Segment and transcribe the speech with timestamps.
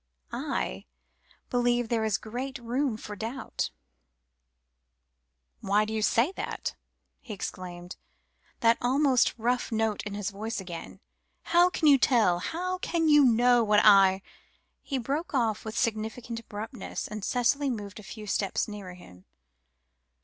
[0.31, 0.87] I
[1.51, 3.69] believe there is great room for doubt."
[5.59, 6.73] "Why do you say that?"
[7.19, 7.97] he exclaimed,
[8.61, 11.01] that almost rough note in his voice again.
[11.43, 14.23] "How can you tell, how can you know, what I"
[14.81, 19.25] He broke off with significant abruptness, and Cicely moved a few steps nearer to him.